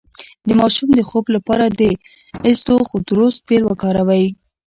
د 0.47 0.49
ماشوم 0.59 0.89
د 0.95 0.99
خوب 1.09 1.25
لپاره 1.35 1.65
د 1.69 1.81
اسطوخودوس 2.49 3.33
تېل 3.47 3.63
وکاروئ 3.67 4.25